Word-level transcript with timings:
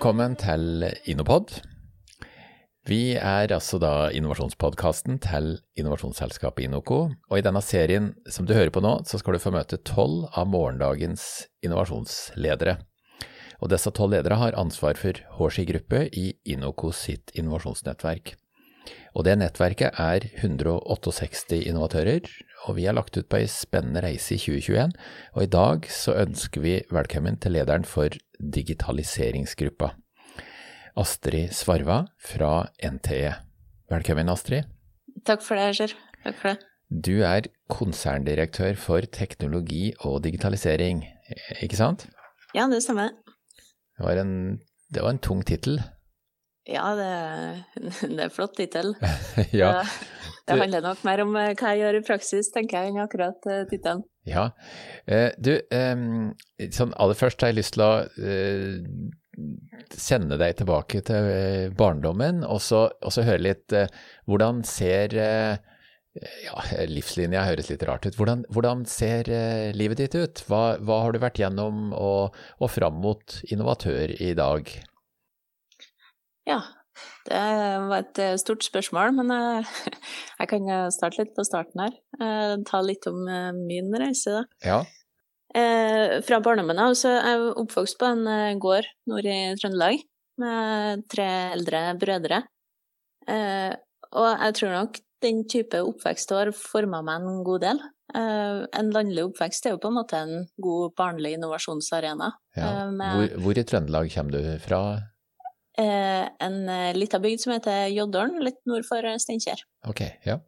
Velkommen 0.00 0.32
til 0.40 0.86
Innopod. 1.12 1.50
Vi 2.88 3.18
er 3.20 3.52
altså 3.52 3.76
da 3.76 4.06
innovasjonspodkasten 4.16 5.18
til 5.20 5.50
innovasjonsselskapet 5.76 6.64
Inoco, 6.64 7.02
og 7.28 7.34
i 7.36 7.44
denne 7.44 7.60
serien 7.60 8.06
som 8.24 8.48
du 8.48 8.54
hører 8.56 8.72
på 8.72 8.80
nå, 8.80 8.94
så 9.04 9.20
skal 9.20 9.36
du 9.36 9.42
få 9.44 9.52
møte 9.52 9.76
tolv 9.84 10.30
av 10.32 10.48
morgendagens 10.48 11.26
innovasjonsledere. 11.60 12.78
Og 13.60 13.74
disse 13.74 13.92
tolv 13.92 14.16
ledere 14.16 14.40
har 14.40 14.56
ansvar 14.56 14.96
for 14.96 15.20
HSI 15.36 15.66
gruppe 15.68 16.06
i 16.16 16.30
Inoco 16.48 16.94
sitt 16.96 17.36
innovasjonsnettverk. 17.36 18.38
Og 19.12 19.28
det 19.28 19.36
nettverket 19.42 20.00
er 20.00 20.30
168 20.40 21.60
innovatører, 21.60 22.24
og 22.68 22.76
vi 22.76 22.86
har 22.88 22.96
lagt 22.96 23.16
ut 23.16 23.28
på 23.30 23.40
ei 23.40 23.48
spennende 23.50 24.02
reise 24.04 24.36
i 24.36 24.40
2021. 24.40 24.92
Og 25.36 25.44
i 25.44 25.50
dag 25.50 25.86
så 25.92 26.16
ønsker 26.20 26.64
vi 26.64 26.74
velkommen 26.92 27.38
til 27.40 27.56
lederen 27.56 27.86
for 27.88 28.14
digitaliseringsgruppa, 28.40 29.94
Astrid 31.00 31.54
Svarva 31.56 32.02
fra 32.20 32.66
NTE. 32.84 33.32
Velkommen, 33.90 34.30
Astrid. 34.32 34.68
Takk 35.26 35.44
for 35.44 35.58
det, 35.58 35.70
Asher. 35.72 35.94
Takk 36.24 36.36
for 36.40 36.52
det. 36.52 36.66
Du 36.90 37.22
er 37.22 37.46
konserndirektør 37.70 38.74
for 38.78 39.06
teknologi 39.14 39.92
og 40.02 40.24
digitalisering, 40.24 41.04
ikke 41.62 41.78
sant? 41.78 42.08
Ja, 42.56 42.66
det 42.70 42.82
stemmer. 42.82 43.14
Det 43.94 44.02
var 44.02 44.18
en, 44.18 44.34
det 44.90 45.04
var 45.04 45.14
en 45.14 45.22
tung 45.22 45.44
tittel. 45.46 45.78
Ja, 46.66 46.90
det, 46.98 47.10
det 48.02 48.18
er 48.18 48.26
en 48.26 48.34
flott 48.34 48.56
tittel. 48.58 48.96
ja. 49.62 49.84
Det 50.50 50.62
handler 50.64 50.84
nok 50.84 51.04
mer 51.06 51.24
om 51.24 51.36
eh, 51.38 51.52
hva 51.54 51.74
jeg 51.74 51.84
gjør 51.84 51.98
i 52.00 52.06
praksis, 52.06 52.50
tenker 52.54 52.80
jeg, 52.80 52.92
enn 52.92 53.04
akkurat 53.04 53.50
uh, 53.50 53.62
tittelen. 53.70 54.02
Ja. 54.28 54.50
Eh, 55.06 55.30
du, 55.38 55.54
eh, 55.72 56.68
sånn 56.74 56.92
aller 57.00 57.18
først 57.18 57.40
har 57.42 57.52
jeg 57.52 57.60
lyst 57.60 57.76
til 57.76 57.86
å 57.86 57.92
eh, 58.20 58.76
sende 59.96 60.38
deg 60.40 60.58
tilbake 60.58 61.02
til 61.06 61.30
eh, 61.32 61.66
barndommen, 61.76 62.44
og 62.44 62.60
så, 62.64 62.86
og 63.00 63.14
så 63.14 63.24
høre 63.26 63.46
litt 63.48 63.76
hvordan 64.28 64.62
ser 64.68 65.16
ja, 65.16 66.62
livslinja 66.90 67.44
høres 67.46 67.70
litt 67.70 67.84
rart 67.86 68.08
ut. 68.08 68.16
Hvordan, 68.18 68.42
hvordan 68.50 68.82
ser 68.90 69.30
livet 69.78 70.02
ditt 70.02 70.16
ut? 70.18 70.42
Hva, 70.48 70.74
hva, 70.82 71.04
har 71.04 71.14
du 71.14 71.20
vært 71.22 71.38
gjennom 71.38 71.94
og, 71.94 72.36
og 72.58 72.72
fram 72.74 72.98
mot 73.00 73.38
innovatør 73.46 74.16
i 74.18 74.32
dag? 74.36 74.72
Ja, 76.50 76.58
det 77.28 77.40
var 77.90 78.00
et 78.00 78.20
eh, 78.22 78.36
stort 78.40 78.64
spørsmål, 78.64 79.12
men 79.18 79.32
jeg, 79.34 79.66
jeg 80.40 80.50
kan 80.52 80.70
eh, 80.70 80.86
starte 80.94 81.20
litt 81.20 81.34
på 81.36 81.44
starten 81.46 81.84
her. 81.84 81.98
Ta 82.68 82.80
litt 82.84 83.06
om 83.10 83.20
min 83.58 83.92
reise, 84.00 84.40
da. 84.40 84.46
Ja. 84.64 84.80
Fra 86.22 86.38
barndommen 86.38 86.78
av 86.78 86.92
så 86.94 87.10
er 87.16 87.32
jeg 87.32 87.54
oppvokst 87.58 87.96
på 87.98 88.06
en 88.06 88.58
gård 88.62 88.86
nord 89.10 89.26
i 89.26 89.38
Trøndelag 89.58 90.04
med 90.38 91.02
tre 91.10 91.26
eldre 91.56 91.80
brødre. 91.98 92.38
Og 93.26 94.28
jeg 94.28 94.54
tror 94.60 94.76
nok 94.76 95.00
den 95.26 95.42
type 95.50 95.80
oppvekst 95.82 96.36
har 96.36 96.52
forma 96.54 97.00
meg 97.02 97.26
en 97.26 97.42
god 97.48 97.64
del. 97.66 97.82
En 98.14 98.92
landlig 98.94 99.26
oppvekst 99.26 99.66
er 99.66 99.74
jo 99.74 99.82
på 99.82 99.90
en 99.90 99.98
måte 99.98 100.22
en 100.22 100.46
god 100.62 100.94
barnlig 101.00 101.34
innovasjonsarena. 101.40 102.30
Ja. 102.54 102.70
Hvor, 102.94 103.34
hvor 103.42 103.58
i 103.58 103.66
Trøndelag 103.66 104.14
kommer 104.14 104.38
du 104.38 104.54
fra? 104.62 104.84
Eh, 105.78 106.28
en 106.38 106.68
eh, 106.68 106.96
lita 106.96 107.20
bygd 107.22 107.44
som 107.44 107.52
heter 107.54 107.90
Joddølen, 107.94 108.40
litt 108.42 108.58
nord 108.68 108.86
for 108.88 109.06
eh, 109.06 109.18
Steinkjer. 109.22 109.62
Ok, 109.88 110.02
ja. 110.26 110.40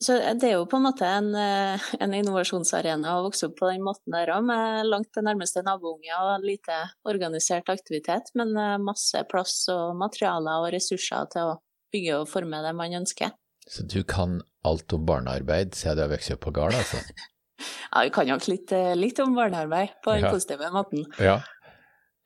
Så 0.00 0.14
det 0.16 0.48
er 0.48 0.54
jo 0.56 0.64
på 0.66 0.78
en 0.78 0.86
måte 0.88 1.06
en, 1.06 1.28
en 2.02 2.14
innovasjonsarena 2.16 3.18
å 3.18 3.24
vokse 3.26 3.50
opp 3.50 3.58
på 3.60 3.68
den 3.68 3.84
måten 3.84 4.14
der 4.14 4.32
òg, 4.34 4.46
med 4.48 4.88
langt 4.88 5.10
til 5.14 5.26
nærmeste 5.26 5.62
nabounge 5.66 6.10
og 6.16 6.46
lite 6.46 6.78
organisert 7.06 7.68
aktivitet, 7.70 8.32
men 8.34 8.56
masse 8.82 9.20
plass 9.30 9.60
og 9.70 9.92
materialer 10.00 10.64
og 10.64 10.72
ressurser 10.74 11.28
til 11.34 11.52
å 11.52 11.58
bygge 11.94 12.22
og 12.22 12.30
forme 12.32 12.62
det 12.64 12.72
man 12.78 12.96
ønsker. 13.02 13.36
Så 13.70 13.84
du 13.86 14.00
kan 14.08 14.40
alt 14.66 14.96
om 14.96 15.04
barnearbeid 15.06 15.76
siden 15.78 16.00
du 16.00 16.06
har 16.06 16.14
vokst 16.16 16.34
opp 16.34 16.42
på 16.48 16.56
gård, 16.56 16.74
altså? 16.80 16.98
ja, 17.92 18.02
vi 18.08 18.14
kan 18.16 18.32
nok 18.32 18.48
litt, 18.50 18.74
litt 18.98 19.22
om 19.22 19.36
barnearbeid 19.36 20.00
på 20.02 20.16
den 20.16 20.26
ja. 20.26 20.34
positive 20.34 20.72
måten. 20.74 21.06
Ja. 21.20 21.38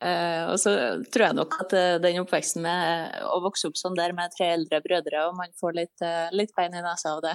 Uh, 0.02 0.50
og 0.50 0.58
så 0.60 0.72
tror 1.14 1.28
jeg 1.28 1.36
nok 1.38 1.54
at 1.62 1.72
uh, 1.72 1.96
den 2.02 2.18
oppveksten 2.20 2.64
med 2.64 3.14
å 3.30 3.38
vokse 3.44 3.70
opp 3.70 3.78
sånn 3.78 3.96
der 3.96 4.12
med 4.16 4.32
tre 4.34 4.50
eldre 4.56 4.82
brødre, 4.84 5.28
og 5.28 5.36
man 5.38 5.54
får 5.60 5.76
litt, 5.78 5.94
uh, 6.04 6.28
litt 6.34 6.52
bein 6.56 6.74
i 6.74 6.82
nesa 6.84 7.14
av 7.14 7.22
det. 7.24 7.34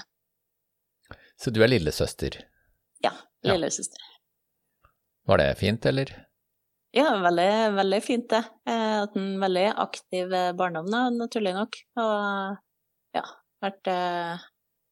Så 1.40 1.54
du 1.56 1.62
er 1.64 1.72
lillesøster? 1.72 2.42
Ja, 3.02 3.14
lillesøster. 3.48 4.04
Ja. 4.04 4.92
Var 5.32 5.42
det 5.42 5.48
fint, 5.62 5.88
eller? 5.88 6.12
Ja, 6.94 7.14
veldig, 7.22 7.50
veldig 7.78 8.00
fint 8.04 8.28
det. 8.34 8.42
Jeg 8.68 8.78
har 8.82 9.04
hatt 9.06 9.18
en 9.18 9.32
veldig 9.42 9.66
aktiv 9.86 10.32
barndom, 10.58 10.90
da, 10.90 11.04
naturlig 11.14 11.54
nok. 11.56 11.78
Og 12.02 13.16
ja, 13.16 13.24
vært 13.62 13.90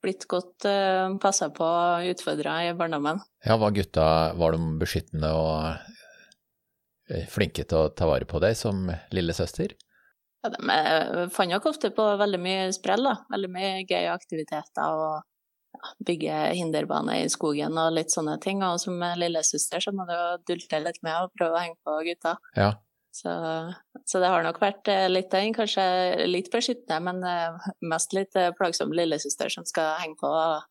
blitt 0.05 0.27
godt 0.29 0.67
passa 1.23 1.49
på 1.51 1.65
og 1.65 2.11
utfordra 2.13 2.59
i 2.67 2.73
barndommen. 2.77 3.19
Ja, 3.43 3.57
var 3.59 3.73
gutta 3.75 4.07
var 4.37 4.55
de 4.55 4.77
beskyttende 4.79 5.33
og 5.35 5.57
Eh, 5.73 6.06
flinke 7.31 7.63
til 7.67 7.77
å 7.77 7.91
ta 7.95 8.07
vare 8.09 8.27
på 8.27 8.41
deg 8.43 8.57
som 8.59 8.87
lillesøster? 9.15 9.75
Ja, 10.43 10.51
de 10.53 10.69
eh, 10.69 11.23
fant 11.33 11.51
nok 11.51 11.65
ofte 11.71 11.91
på 11.95 12.05
veldig 12.19 12.39
mye 12.41 12.67
sprell, 12.75 13.05
da. 13.07 13.17
Veldig 13.33 13.49
mye 13.51 13.71
gøye 13.87 14.13
aktiviteter 14.13 14.93
og 14.93 15.77
ja, 15.77 15.93
bygge 16.07 16.41
hinderbane 16.59 17.21
i 17.23 17.29
skogen 17.31 17.77
og 17.81 17.95
litt 17.97 18.13
sånne 18.13 18.37
ting. 18.43 18.61
Og 18.65 18.81
som 18.83 19.01
lillesøster 19.19 19.83
så 19.83 19.93
må 19.95 20.07
du 20.09 20.17
dulte 20.49 20.83
litt 20.83 21.01
med 21.05 21.23
og 21.23 21.33
prøve 21.37 21.57
å 21.57 21.63
henge 21.63 21.79
på 21.87 21.97
gutta. 22.11 22.37
Ja. 22.57 22.75
Så, 23.17 23.31
så, 24.05 24.19
det 24.21 24.29
har 24.29 24.43
nok 24.45 24.59
vært 24.61 24.89
eh, 24.93 25.07
litt 25.09 25.31
den, 25.33 25.55
kanskje 25.57 26.27
litt 26.29 26.51
beskyttende, 26.53 26.99
men 27.07 27.63
mest 27.89 28.13
litt 28.13 28.35
plagsom 28.59 28.93
lillesøster 28.93 29.49
som 29.49 29.65
skal 29.65 29.95
henge 30.03 30.19
på 30.21 30.29
og 30.29 30.61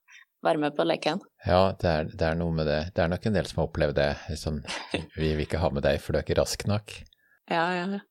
være 0.46 0.62
med 0.62 0.76
på 0.76 0.86
leken. 0.86 1.22
Ja, 1.46 1.60
det 1.80 1.92
er, 1.92 2.10
det 2.12 2.26
er, 2.30 2.36
noe 2.38 2.54
med 2.54 2.68
det. 2.70 2.80
Det 2.96 3.04
er 3.04 3.12
nok 3.12 3.26
en 3.28 3.38
del 3.38 3.48
som 3.50 3.62
har 3.62 3.70
opplevd 3.70 3.98
det. 3.98 4.10
Sånn, 4.38 4.60
vi 5.20 5.32
vil 5.32 5.46
ikke 5.46 5.62
ha 5.62 5.72
med 5.74 5.86
deg, 5.86 6.00
for 6.02 6.14
du 6.14 6.20
er 6.20 6.26
ikke 6.26 6.38
rask 6.40 6.66
nok. 6.70 6.94
Ja, 7.50 7.64
ja. 7.76 8.02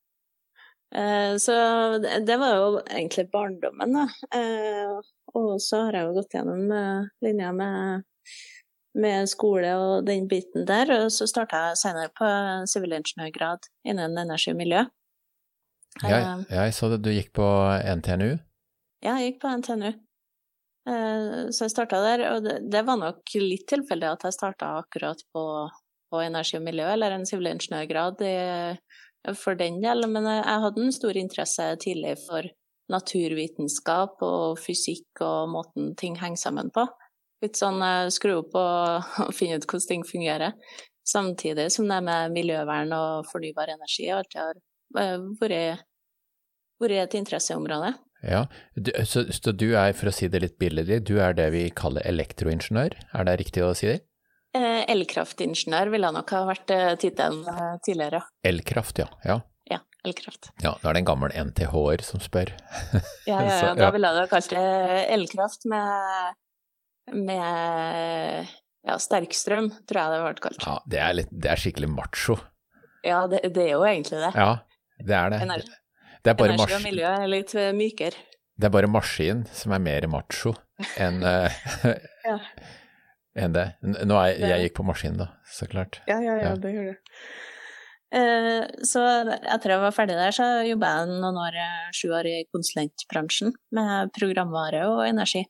Eh, 0.95 1.35
så 1.41 1.55
det, 1.99 2.19
det, 2.27 2.37
var 2.39 2.55
jo 2.55 2.67
egentlig 2.85 3.27
barndommen, 3.33 3.97
da. 3.97 4.05
Eh, 4.37 5.13
og 5.35 5.55
så 5.63 5.85
har 5.87 5.97
jeg 5.97 6.07
jo 6.07 6.17
gått 6.19 6.37
gjennom 6.37 6.71
eh, 6.71 7.07
linja 7.25 7.51
med, 7.55 8.05
med, 8.95 9.31
skole 9.31 9.73
og 9.79 10.07
den 10.07 10.29
biten 10.31 10.67
der. 10.69 10.93
Og 11.01 11.09
så 11.11 11.27
starta 11.29 11.69
jeg 11.69 11.81
senere 11.83 12.13
på 12.15 12.29
sivilingeniørgrad 12.71 13.67
innen 13.87 14.17
energi 14.23 14.53
og 14.53 14.61
miljø. 14.61 14.85
Ja, 16.03 16.19
eh, 16.19 16.47
jeg 16.51 16.75
så 16.77 16.91
det 16.93 17.03
du 17.03 17.11
gikk 17.11 17.33
på 17.35 17.47
NTNU? 17.99 18.35
Ja, 19.03 19.17
jeg 19.19 19.33
gikk 19.33 19.43
på 19.43 19.51
NTNU. 19.61 19.91
Eh, 20.89 21.47
så 21.49 21.65
jeg 21.65 21.73
starta 21.73 22.01
der, 22.03 22.25
og 22.33 22.45
det, 22.45 22.83
var 22.85 22.99
nok 23.01 23.35
litt 23.41 23.65
tilfeldig 23.71 24.11
at 24.11 24.27
jeg 24.27 24.37
starta 24.37 24.75
akkurat 24.81 25.23
på, 25.33 25.45
på, 26.11 26.21
energi 26.21 26.59
og 26.59 26.65
miljø, 26.67 26.85
eller 26.93 27.15
en 27.15 27.25
sivilingeniørgrad 27.25 28.21
for 29.39 29.57
den 29.57 29.79
del, 29.81 30.05
men 30.11 30.27
jeg 30.29 30.61
hadde 30.65 30.83
en 30.83 30.93
stor 30.93 31.17
interesse 31.17 31.65
tidlig 31.81 32.13
for 32.27 32.45
naturvitenskap 32.93 34.21
og 34.25 34.59
fysikk 34.61 35.23
og 35.25 35.49
måten 35.49 35.95
ting 35.97 36.17
henger 36.21 36.43
sammen 36.43 36.69
på. 36.73 36.85
Litt 37.41 37.57
sånn 37.57 37.81
skru 38.13 38.37
opp 38.43 38.53
og, 38.57 39.15
og 39.25 39.33
finne 39.35 39.57
ut 39.57 39.65
hvordan 39.65 39.89
ting 39.89 40.05
fungerer. 40.05 40.53
Samtidig 41.05 41.71
som 41.71 41.89
det 41.89 42.01
med 42.01 42.33
miljøvern 42.33 42.93
og 42.97 43.27
fornybar 43.29 43.69
energi 43.75 44.07
alltid 44.09 44.39
har 44.41 44.61
eh, 45.01 45.27
vært, 45.41 45.83
vært 46.81 47.01
et 47.03 47.17
interesseområde. 47.19 47.91
Ja, 48.25 48.45
du, 48.73 48.91
så, 49.05 49.25
så, 49.33 49.53
du 49.53 49.71
er, 49.77 49.93
for 49.97 50.09
å 50.09 50.13
si 50.15 50.27
det 50.31 50.41
litt 50.41 50.57
billig, 50.61 50.87
du 51.05 51.15
er 51.21 51.35
det 51.37 51.47
vi 51.53 51.67
kaller 51.75 52.05
elektroingeniør, 52.09 52.97
er 53.13 53.27
det 53.27 53.39
riktig 53.43 53.63
å 53.65 53.73
si 53.77 53.91
det? 53.91 53.99
Eh, 54.55 54.85
elkraftingeniør 54.91 55.91
ville 55.91 56.09
nok 56.15 56.31
ha 56.31 56.45
vært 56.47 56.71
eh, 56.71 56.93
tittelen 56.99 57.43
eh, 57.51 57.75
tidligere. 57.83 58.21
Elkraft, 58.47 59.01
ja. 59.03 59.09
ja. 59.27 59.41
Ja, 59.67 59.81
elkraft. 60.07 60.51
Ja, 60.63 60.77
da 60.79 60.89
er 60.89 60.95
det 60.95 61.03
en 61.03 61.09
gammel 61.09 61.35
NTH-er 61.49 62.03
som 62.07 62.23
spør. 62.23 62.53
ja, 63.29 63.41
ja, 63.43 63.57
ja, 63.65 63.73
da 63.75 63.89
ville 63.91 64.13
jeg 64.15 64.31
kalt 64.31 64.53
det 64.55 64.65
elkraft 65.17 65.67
med, 65.71 66.37
med 67.17 68.53
ja, 68.85 68.99
sterkstrøm, 69.01 69.73
tror 69.89 70.01
jeg 70.01 70.13
det 70.13 70.21
ble 70.23 70.45
kalt. 70.47 70.67
Ja, 70.69 70.77
det 70.87 71.01
er, 71.03 71.17
litt, 71.19 71.33
det 71.33 71.51
er 71.51 71.59
skikkelig 71.65 71.91
macho. 71.91 72.39
Ja, 73.05 73.25
det, 73.29 73.43
det, 73.51 73.67
er 73.67 73.75
jo 73.75 73.83
egentlig 73.85 74.21
det. 74.23 74.31
Ja, 74.39 74.51
det 75.03 75.19
er 75.19 75.35
det. 75.35 75.41
Energi. 75.49 75.75
Det 76.25 76.31
er 76.33 76.37
bare 76.39 76.55
Energi 76.55 76.73
og 76.73 76.81
miljø 76.81 77.05
er 77.05 77.27
litt 77.29 77.51
eh, 77.53 77.73
mykere. 77.77 78.17
Det 78.57 78.65
er 78.65 78.71
bare 78.73 78.89
maskin 78.89 79.43
som 79.53 79.73
er 79.75 79.81
mer 79.83 80.07
macho 80.09 80.55
enn 80.97 81.19
uh, 81.21 81.57
ja. 82.29 82.37
en 83.43 83.53
det. 83.53 83.65
Nå 83.83 84.15
er, 84.17 84.39
jeg 84.41 84.63
gikk 84.63 84.77
på 84.79 84.85
maskin, 84.87 85.19
da, 85.19 85.27
så 85.51 85.67
klart. 85.69 85.99
Ja, 86.09 86.17
ja, 86.23 86.37
ja, 86.41 86.53
det 86.57 86.71
gjør 86.73 86.87
du. 86.89 87.11
Uh, 88.15 88.63
så 88.87 89.03
etter 89.35 89.75
jeg 89.75 89.83
var 89.83 89.93
ferdig 89.93 90.15
der, 90.17 90.33
så 90.33 90.47
jobba 90.65 90.93
jeg 90.95 91.11
noen 91.11 91.37
år, 91.43 91.59
sju 91.93 92.07
år 92.15 92.31
i 92.31 92.37
konsulentbransjen 92.55 93.53
med 93.75 94.13
programvare 94.15 94.85
og 94.89 95.03
energi. 95.05 95.43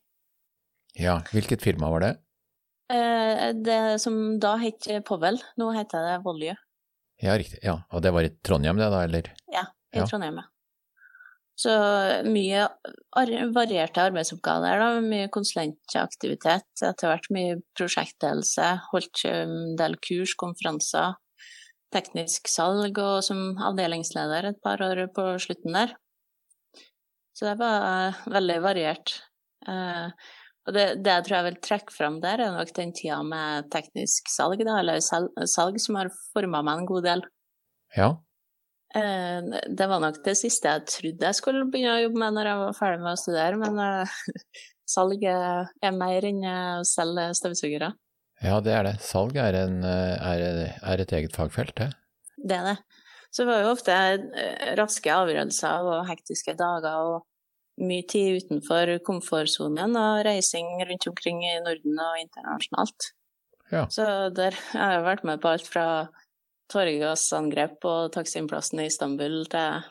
Ja, 1.00 1.22
hvilket 1.31 1.63
firma 1.63 1.92
var 1.94 2.04
det? 2.04 2.12
Uh, 2.92 3.54
det 3.63 3.80
som 4.04 4.18
da 4.44 4.57
het 4.60 4.89
Povel, 5.07 5.39
nå 5.62 5.69
heter 5.77 6.10
det 6.10 6.19
Volue. 6.25 6.57
Ja, 7.24 7.38
riktig. 7.39 7.62
Ja, 7.63 7.80
Og 7.95 8.04
det 8.04 8.12
var 8.12 8.27
i 8.27 8.33
Trondheim 8.44 8.81
det, 8.81 8.89
da, 8.92 9.06
eller? 9.07 9.31
Ja, 9.54 9.69
i 9.95 10.01
Ja. 10.01 10.10
Trondheim, 10.10 10.42
ja. 10.42 10.50
Så 11.55 11.71
mye 12.27 12.65
varierte 13.55 14.03
arbeidsoppgaver, 14.03 14.81
da. 14.81 15.01
Mye 15.03 15.29
konsulentaktivitet. 15.31 16.67
Etter 16.83 17.11
hvert 17.11 17.29
mye 17.31 17.59
prosjektledelse. 17.77 18.71
Holdt 18.91 19.23
en 19.29 19.75
del 19.79 19.95
kurs, 20.03 20.35
konferanser. 20.39 21.15
Teknisk 21.95 22.49
salg 22.51 22.97
og 22.99 23.21
som 23.23 23.53
avdelingsleder 23.63 24.49
et 24.49 24.59
par 24.63 24.83
år 24.83 25.05
på 25.15 25.29
slutten 25.39 25.77
der. 25.77 25.95
Så 27.35 27.47
det 27.47 27.55
var 27.59 28.19
veldig 28.31 28.57
variert. 28.63 29.15
Eh, 29.67 30.11
og 30.65 30.73
det, 30.73 30.85
det 31.05 31.13
jeg 31.13 31.25
tror 31.25 31.37
jeg 31.37 31.47
vil 31.47 31.57
trekke 31.67 31.93
fram 31.93 32.19
der, 32.23 32.41
er 32.41 32.53
nok 32.55 32.71
den 32.75 32.93
tida 32.95 33.19
med 33.23 33.67
teknisk 33.73 34.31
salg, 34.33 34.63
da, 34.65 34.79
eller 34.81 35.01
salg, 35.03 35.79
som 35.81 35.99
har 35.99 36.11
forma 36.33 36.63
meg 36.65 36.81
en 36.81 36.89
god 36.89 37.05
del. 37.05 37.25
Ja. 37.95 38.09
Eh, 38.95 39.42
Det 39.68 39.88
var 39.92 40.00
nok 40.00 40.21
det 40.24 40.38
siste 40.39 40.71
jeg 40.71 40.88
trodde 40.88 41.27
jeg 41.27 41.38
skulle 41.38 41.68
begynne 41.68 41.97
å 41.97 42.03
jobbe 42.06 42.21
med 42.21 42.38
når 42.38 42.50
jeg 42.50 42.62
var 42.62 42.80
ferdig 42.80 43.03
med 43.03 43.12
å 43.12 43.19
studere, 43.19 43.59
men 43.59 43.83
eh, 43.83 44.18
salg 44.95 45.25
er 45.27 45.69
er 45.83 45.95
mer 45.95 46.27
enn 46.30 46.42
å 46.47 46.57
selge 46.88 47.30
støvsugere. 47.42 47.92
Ja, 48.44 48.59
det 48.63 48.74
er 48.75 48.83
det. 48.88 48.97
Salg 49.03 49.38
er, 49.39 49.57
en, 49.65 49.80
eh, 49.83 50.15
er, 50.31 50.75
er 50.80 51.03
et 51.03 51.15
eget 51.19 51.36
fagfelt, 51.36 51.75
det. 51.80 51.92
Det 52.36 52.57
er 52.59 52.71
det. 52.74 52.77
Så 53.31 53.44
det 53.44 53.51
var 53.51 53.63
jo 53.65 53.71
ofte 53.74 53.95
raske 54.80 55.12
avgjørelser 55.12 55.88
og 55.91 56.06
hektiske 56.07 56.53
dager 56.56 57.09
og 57.09 57.25
mye 57.83 58.06
tid 58.07 58.45
utenfor 58.45 58.94
komfortsonen 59.03 59.98
og 60.00 60.21
reising 60.24 60.69
rundt 60.88 61.07
omkring 61.12 61.41
i 61.44 61.57
Norden 61.65 62.00
og 62.00 62.21
internasjonalt. 62.21 63.09
Ja. 63.74 63.83
Så 63.91 64.06
der 64.36 64.56
jeg 64.56 64.80
har 64.80 64.94
jeg 64.94 65.03
vært 65.09 65.25
med 65.27 65.41
på 65.44 65.51
alt 65.51 65.68
fra 65.68 65.86
tåregassangrep 66.71 67.79
på 67.83 67.94
Taksimplassen 68.13 68.81
i 68.83 68.88
Istanbul 68.89 69.44
til 69.51 69.85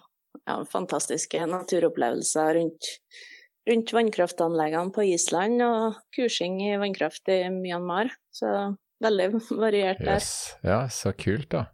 ja, 0.45 0.57
fantastiske 0.71 1.47
naturopplevelser 1.51 2.55
rundt, 2.59 2.91
rundt 3.71 3.95
vannkraftanleggene 3.97 4.95
på 4.95 5.07
Island 5.13 5.63
og 5.65 6.01
kursing 6.17 6.61
i 6.67 6.75
vannkraft 6.81 7.31
i 7.33 7.45
Myanmar. 7.55 8.13
Så 8.35 8.51
veldig 9.05 9.31
variert 9.65 10.03
der. 10.03 10.21
Yes. 10.21 10.57
Ja, 10.67 10.85
så 10.91 11.15
kult, 11.17 11.51
da. 11.55 11.69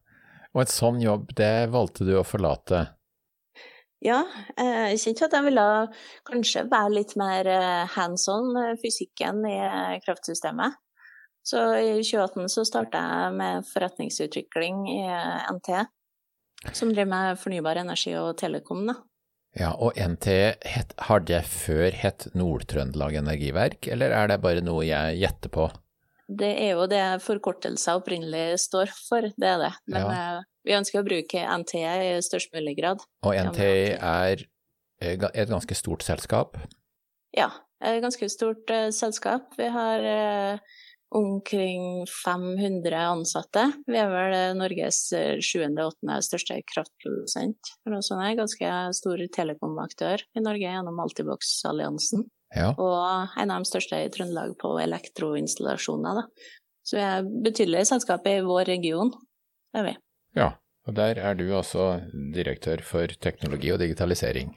Og 0.55 0.64
en 0.64 0.73
sånn 0.73 1.02
jobb, 1.02 1.31
det 1.38 1.70
valgte 1.70 2.06
du 2.08 2.17
å 2.19 2.26
forlate. 2.26 2.88
Ja, 4.00 4.23
eh, 4.56 4.94
jeg 4.94 5.00
kjente 5.02 5.26
at 5.29 5.35
jeg 5.37 5.47
ville 5.50 5.64
kanskje 6.29 6.64
være 6.70 6.94
litt 6.94 7.12
mer 7.20 7.49
eh, 7.52 7.91
hands 7.97 8.25
on 8.32 8.56
fysikken 8.81 9.44
i 9.44 9.58
eh, 9.61 9.99
kraftsystemet. 10.06 10.79
Så 11.46 11.60
i 11.81 11.92
2018 12.04 12.48
så 12.52 12.64
starta 12.69 13.00
jeg 13.00 13.37
med 13.38 13.66
forretningsutvikling 13.70 14.82
i 14.92 14.98
eh, 15.08 15.52
NT, 15.54 15.70
som 16.76 16.90
driver 16.92 17.08
med 17.10 17.38
fornybar 17.40 17.81
energi 17.81 18.12
og 18.20 18.34
telekom. 18.40 18.84
Da. 18.90 18.96
Ja, 19.58 19.70
og 19.82 19.96
NT, 19.98 20.26
het, 20.69 20.92
har 21.08 21.22
det 21.26 21.40
før 21.50 21.90
hett 21.96 22.28
Nord-Trøndelag 22.38 23.16
Energiverk, 23.19 23.88
eller 23.90 24.12
er 24.14 24.28
det 24.31 24.40
bare 24.44 24.62
noe 24.62 24.84
jeg 24.87 25.16
gjetter 25.22 25.50
på? 25.56 25.70
Det 26.31 26.50
er 26.62 26.76
jo 26.76 26.84
det 26.87 27.02
forkortelser 27.25 27.98
opprinnelig 27.98 28.60
står 28.62 28.92
for, 28.94 29.26
det 29.34 29.48
er 29.48 29.58
det. 29.64 29.72
Men 29.90 30.04
Ja. 30.04 30.12
eh, 30.37 30.44
vi 30.69 30.76
ønsker 30.76 31.00
å 31.00 31.06
bruke 31.08 31.40
NT 31.56 31.75
i 31.81 32.12
størst 32.22 32.52
mulig 32.54 32.76
grad. 32.78 33.00
Og 33.26 33.34
NT 33.34 33.64
er 33.96 34.44
eh, 35.00 35.16
et 35.16 35.48
ganske 35.50 35.75
stort 35.75 36.04
selskap. 36.06 36.60
Ja, 37.34 37.48
et 37.82 38.02
ganske 38.04 38.28
stort 38.31 38.70
selskap. 38.92 39.54
Vi 39.56 39.66
har 39.72 40.04
omkring 41.11 42.07
500 42.07 42.97
ansatte. 42.97 43.65
Vi 43.87 43.99
er 43.99 44.11
vel 44.12 44.59
Norges 44.59 45.01
eh, 45.17 45.41
sjuende-åttende 45.43 46.21
største 46.23 46.61
kraftprodusent. 46.71 47.73
eller 47.87 47.99
er. 47.99 48.29
En 48.31 48.41
Ganske 48.43 48.71
stor 48.95 49.25
telekomaktør 49.35 50.23
i 50.37 50.45
Norge 50.45 50.69
gjennom 50.69 51.03
Altibox-alliansen. 51.03 52.29
Ja. 52.55 52.73
Og 52.79 53.37
en 53.39 53.51
av 53.51 53.62
de 53.62 53.71
største 53.71 53.99
i 53.99 54.11
Trøndelag 54.11 54.57
på 54.59 54.73
elektroinstallasjoner. 54.83 56.23
Da. 56.23 56.55
Så 56.87 56.97
vi 56.99 57.05
er 57.05 57.29
betydelig 57.45 57.85
selskap 57.91 58.27
i 58.27 58.41
vår 58.47 58.65
region. 58.71 59.12
Det 59.71 59.83
er 59.83 59.89
vi. 59.93 59.97
ja. 60.41 60.51
Og 60.89 60.95
der 60.97 61.19
er 61.21 61.35
du 61.37 61.45
også 61.53 62.01
direktør 62.35 62.81
for 62.83 63.12
teknologi 63.21 63.69
og 63.71 63.79
digitalisering. 63.83 64.55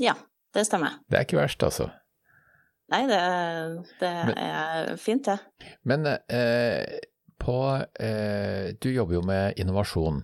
Ja, 0.00 0.14
det 0.56 0.64
stemmer. 0.66 0.96
Det 1.10 1.18
er 1.18 1.26
ikke 1.26 1.36
verst, 1.36 1.62
altså. 1.62 1.90
Nei, 2.92 3.00
det, 3.10 3.18
det 3.98 4.10
er 4.38 4.92
fint, 5.02 5.26
det. 5.26 5.40
Men 5.82 6.06
eh, 6.06 6.86
på 7.42 7.56
eh, 7.98 8.70
Du 8.78 8.86
jobber 8.92 9.14
jo 9.18 9.22
med 9.26 9.58
innovasjon. 9.58 10.22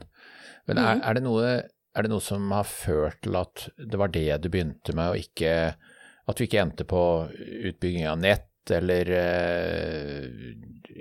Men 0.70 0.78
er, 0.78 0.94
Mhm. 0.94 1.02
er, 1.02 1.14
det 1.18 1.22
noe, 1.26 1.48
er 1.96 2.02
det 2.06 2.10
noe 2.12 2.22
som 2.22 2.46
har 2.54 2.62
ført 2.70 3.18
til 3.26 3.34
at 3.40 3.64
det 3.78 3.98
var 3.98 4.08
det 4.14 4.28
du 4.44 4.48
begynte 4.48 4.94
med, 4.94 5.10
og 5.10 5.16
ikke 5.18 5.74
At 6.28 6.36
du 6.38 6.44
ikke 6.44 6.60
endte 6.62 6.84
på 6.86 7.00
utbygging 7.66 8.06
av 8.06 8.18
nett 8.22 8.46
eller 8.70 9.08
eh, 9.10 10.22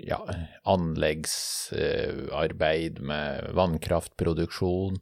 ja, 0.07 0.17
anleggsarbeid 0.65 2.97
med 3.05 3.51
vannkraftproduksjon? 3.53 4.97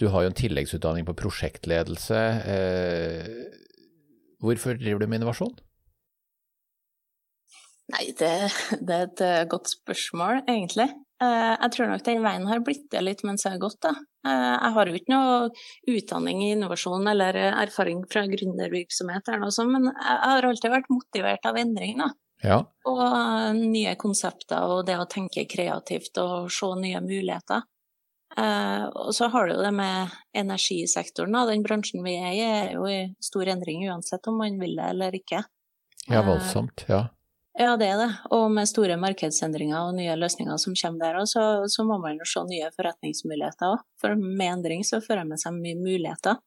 Du 0.00 0.08
har 0.08 0.22
jo 0.24 0.28
en 0.32 0.38
tilleggsutdanning 0.38 1.04
på 1.06 1.12
prosjektledelse. 1.20 2.16
Eh, 2.48 3.28
hvorfor 4.42 4.72
driver 4.80 5.00
du 5.04 5.06
med 5.06 5.20
innovasjon? 5.20 5.52
Nei, 7.92 8.06
det, 8.18 8.30
det 8.80 8.94
er 8.96 9.08
et 9.08 9.20
eh, 9.26 9.42
godt 9.52 9.68
spørsmål, 9.74 10.42
egentlig. 10.48 10.88
Eh, 11.22 11.52
Jeg 11.60 11.70
tror 11.74 11.90
nok 11.90 12.04
den 12.06 12.22
veien 12.24 12.46
har 12.48 12.62
blitt 12.64 12.86
det 12.94 13.02
litt 13.04 13.22
mens 13.28 13.44
jeg 13.44 13.54
har 13.56 13.60
gått, 13.62 13.78
da. 13.84 13.92
Eh, 14.26 14.52
Jeg 14.54 14.72
har 14.76 14.88
jo 14.90 14.96
ikke 15.00 15.12
noe 15.12 15.50
utdanning 15.92 16.40
i 16.46 16.52
innovasjon 16.54 17.06
eller 17.12 17.36
erfaring 17.52 18.00
fra 18.10 18.24
gründervirksomhet 18.32 19.28
eller 19.28 19.44
noe 19.44 19.54
sånt, 19.54 19.74
men 19.74 19.90
jeg 19.92 20.18
har 20.24 20.48
alltid 20.48 20.72
vært 20.72 20.88
motivert 20.92 21.48
av 21.50 21.60
endring, 21.60 21.98
da. 22.00 22.10
Ja, 22.42 22.56
Og 22.90 22.98
nye 23.54 23.92
konsepter 23.94 24.64
og 24.66 24.80
det 24.88 24.96
å 24.98 25.04
tenke 25.06 25.44
kreativt 25.46 26.16
og 26.18 26.48
se 26.50 26.72
nye 26.80 26.98
muligheter. 27.04 27.62
Og 28.98 29.12
så 29.14 29.28
har 29.30 29.46
du 29.46 29.52
jo 29.54 29.60
det 29.62 29.70
med 29.76 30.10
energisektoren, 30.40 31.36
da. 31.36 31.44
Den 31.46 31.62
bransjen 31.62 32.02
vi 32.02 32.16
er 32.18 32.32
i 32.34 32.40
er 32.42 32.72
jo 32.74 32.88
i 32.90 32.96
stor 33.22 33.46
endring 33.52 33.84
uansett 33.86 34.26
om 34.26 34.40
man 34.42 34.58
vil 34.58 34.74
det 34.80 34.88
eller 34.90 35.14
ikke. 35.20 35.44
ja 36.10 36.22
voldsomt. 36.26 36.82
Ja. 36.90 37.04
Ja, 37.60 37.74
det 37.76 37.86
er 37.92 37.98
det. 38.00 38.10
Og 38.32 38.46
med 38.50 38.64
store 38.70 38.94
markedsendringer 38.96 39.76
og 39.90 39.94
nye 39.98 40.14
løsninger 40.16 40.56
som 40.60 40.72
kommer 40.78 41.02
der 41.04 41.18
òg, 41.20 41.26
så, 41.28 41.42
så 41.68 41.84
må 41.84 41.98
man 42.00 42.16
jo 42.16 42.24
se 42.28 42.40
nye 42.48 42.70
forretningsmuligheter 42.72 43.74
òg. 43.74 43.82
For 44.00 44.16
med 44.16 44.46
endring 44.54 44.84
så 44.88 45.02
fører 45.04 45.26
med 45.28 45.40
seg 45.42 45.52
mye 45.58 45.76
muligheter. 45.76 46.38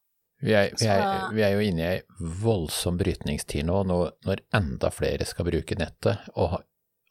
Vi 0.42 0.52
er, 0.52 0.72
vi, 0.76 0.88
er, 0.90 1.02
Så- 1.04 1.28
vi 1.32 1.44
er 1.46 1.54
jo 1.54 1.62
inne 1.64 1.84
i 1.84 1.90
ei 1.94 2.02
voldsom 2.42 2.98
brytningstid 3.00 3.64
nå, 3.64 3.84
nå, 3.88 4.00
når 4.26 4.42
enda 4.58 4.90
flere 4.92 5.24
skal 5.24 5.46
bruke 5.48 5.78
nettet, 5.78 6.26
og 6.34 6.50
ha- 6.56 6.64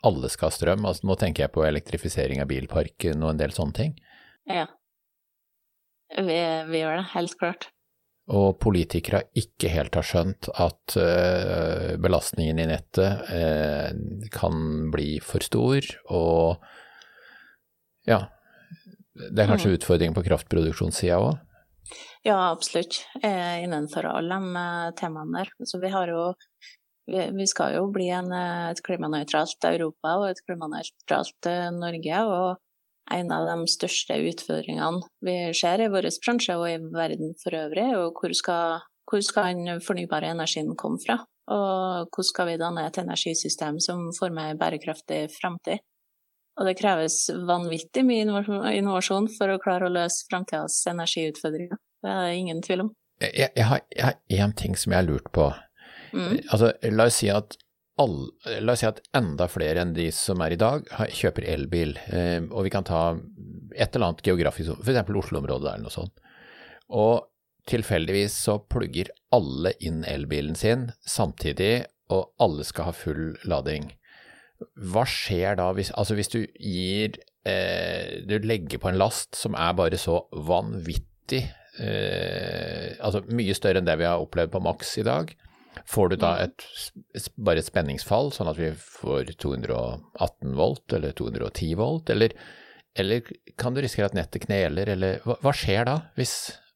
alle 0.06 0.30
skal 0.30 0.52
ha 0.52 0.58
strøm. 0.60 0.84
Altså, 0.86 1.08
nå 1.10 1.16
tenker 1.18 1.46
jeg 1.48 1.54
på 1.56 1.64
elektrifisering 1.66 2.44
av 2.44 2.52
bilparken 2.52 3.24
og 3.24 3.32
en 3.32 3.40
del 3.42 3.56
sånne 3.56 3.74
ting. 3.80 3.96
Ja. 4.46 4.68
Vi, 6.20 6.36
vi 6.70 6.84
gjør 6.84 7.00
det, 7.00 7.08
helt 7.16 7.40
klart. 7.40 7.70
Og 8.34 8.56
politikere 8.58 9.28
ikke 9.38 9.70
helt 9.70 9.94
har 10.00 10.06
skjønt 10.06 10.48
at 10.58 10.96
eh, 10.98 11.92
belastningen 12.02 12.58
i 12.64 12.66
nettet 12.72 13.28
eh, 13.30 13.92
kan 14.34 14.90
bli 14.94 15.20
for 15.22 15.46
stor, 15.46 15.86
og 16.10 16.66
ja, 18.10 18.24
det 19.14 19.44
er 19.44 19.52
kanskje 19.52 19.76
utfordringer 19.78 20.18
på 20.18 20.26
kraftproduksjonssida 20.26 21.20
òg. 21.22 21.38
Ja, 22.26 22.50
absolutt. 22.50 23.04
Eh, 23.22 23.62
innenfor 23.62 24.10
alle 24.10 24.42
de 24.42 24.66
temaene 24.98 25.44
der. 25.44 25.54
Så 25.70 25.78
vi 25.82 25.94
har 25.94 26.10
jo 26.10 26.32
vi, 27.06 27.46
skal 27.46 27.76
jo 27.78 27.86
bli 27.94 28.10
en, 28.10 28.32
et 28.34 28.82
klimanøytralt 28.82 29.70
Europa 29.70 30.16
og 30.18 30.32
et 30.32 30.42
klimanøytralt 30.48 31.50
Norge. 31.78 32.24
Og 32.26 32.65
en 33.14 33.32
av 33.32 33.46
de 33.48 33.70
største 33.70 34.18
utfordringene 34.32 35.04
vi 35.26 35.38
ser 35.58 35.84
i 35.84 35.90
vår 35.94 36.10
bransje 36.26 36.58
og 36.58 36.68
i 36.70 36.78
verden 36.94 37.36
for 37.42 37.58
øvrig, 37.58 37.86
er 37.94 38.12
hvor 38.18 38.34
skal, 38.38 38.86
hvor 39.10 39.22
skal 39.26 39.52
den 39.54 39.82
fornybare 39.84 40.34
energien 40.34 40.74
komme 40.80 41.02
fra? 41.04 41.20
Og 41.54 42.10
hvordan 42.10 42.30
skal 42.32 42.50
vi 42.50 42.58
danne 42.58 42.88
et 42.88 42.98
energisystem 42.98 43.78
som 43.80 44.08
former 44.18 44.54
en 44.54 44.62
bærekraftig 44.62 45.28
fremtid? 45.36 45.84
Og 46.56 46.70
det 46.70 46.78
kreves 46.80 47.26
vanvittig 47.46 48.06
mye 48.08 48.24
innovasjon 48.80 49.28
for 49.36 49.52
å 49.52 49.60
klare 49.62 49.90
å 49.90 49.94
løse 49.94 50.24
fremtidas 50.30 50.80
energiutfordringer. 50.88 51.78
Det 52.02 52.12
er 52.12 52.30
det 52.30 52.38
ingen 52.40 52.62
tvil 52.64 52.86
om. 52.86 52.94
Jeg, 53.22 53.52
jeg, 53.56 53.66
har, 53.68 53.84
jeg 53.92 54.06
har 54.06 54.16
én 54.48 54.56
ting 54.56 54.78
som 54.80 54.94
jeg 54.94 55.02
har 55.04 55.08
lurt 55.08 55.28
på. 55.36 55.50
Mm. 56.16 56.40
Altså, 56.50 56.72
la 56.96 57.10
oss 57.10 57.20
si 57.20 57.30
at 57.32 57.58
all, 58.02 58.18
la 58.62 58.74
oss 58.74 58.82
si 58.84 58.88
at 58.90 59.02
enda 59.16 59.48
flere 59.52 59.84
enn 59.84 59.94
de 59.96 60.10
som 60.16 60.42
er 60.44 60.56
i 60.56 60.60
dag, 60.60 60.88
kjøper 61.16 61.48
elbil. 61.54 61.96
Eh, 62.12 62.42
og 62.50 62.68
vi 62.68 62.74
kan 62.74 62.88
ta 62.88 63.16
et 63.76 63.96
eller 63.96 64.12
annet 64.12 64.26
geografisk, 64.26 64.82
f.eks. 64.82 65.12
Oslo-området 65.24 65.72
eller 65.72 65.86
noe 65.86 65.94
sånt. 65.94 66.20
Og 66.96 67.28
tilfeldigvis 67.70 68.36
så 68.46 68.60
plugger 68.70 69.12
alle 69.36 69.74
inn 69.84 70.04
elbilen 70.08 70.58
sin 70.60 70.90
samtidig, 71.08 71.86
og 72.14 72.30
alle 72.42 72.66
skal 72.68 72.92
ha 72.92 72.96
full 72.96 73.32
lading. 73.50 73.90
Hva 74.92 75.04
skjer 75.10 75.58
da 75.60 75.72
hvis, 75.76 75.92
altså 75.98 76.16
hvis 76.16 76.32
du 76.32 76.42
gir 76.62 77.18
eh, 77.48 78.22
du 78.28 78.38
legger 78.44 78.80
på 78.80 78.92
en 78.92 79.00
last 79.02 79.36
som 79.36 79.58
er 79.58 79.74
bare 79.76 80.00
så 80.00 80.22
vanvittig 80.32 81.42
eh, 81.84 82.94
Altså 83.04 83.26
mye 83.36 83.58
større 83.58 83.82
enn 83.82 83.90
det 83.90 83.98
vi 84.00 84.08
har 84.08 84.24
opplevd 84.24 84.54
på 84.54 84.64
maks 84.64 84.94
i 85.02 85.08
dag. 85.08 85.34
Får 85.90 86.12
du 86.12 86.18
da 86.22 86.32
et, 86.46 86.66
bare 87.36 87.62
et 87.62 87.68
spenningsfall, 87.68 88.32
sånn 88.36 88.50
at 88.52 88.60
vi 88.60 88.72
får 88.80 89.34
218 89.42 90.56
volt 90.58 90.96
eller 90.96 91.16
210 91.18 91.76
volt, 91.80 92.12
eller, 92.14 92.36
eller 92.98 93.32
kan 93.60 93.76
du 93.76 93.82
risikere 93.84 94.12
at 94.12 94.18
nettet 94.18 94.48
kneler, 94.48 94.94
eller 94.96 95.20
hva, 95.26 95.38
hva 95.44 95.56
skjer 95.56 95.88
da, 95.90 95.98
hvis 96.20 96.36